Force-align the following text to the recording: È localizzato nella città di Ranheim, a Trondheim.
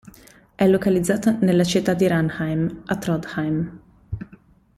È 0.55 0.65
localizzato 0.67 1.29
nella 1.41 1.63
città 1.63 1.93
di 1.93 2.07
Ranheim, 2.07 2.81
a 2.87 2.97
Trondheim. 2.97 3.79